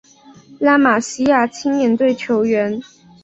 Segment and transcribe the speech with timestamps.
[0.59, 2.81] 拉玛西亚青年队球员